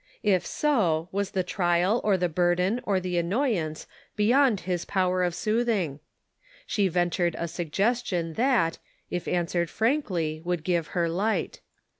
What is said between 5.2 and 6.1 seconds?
of smoothing?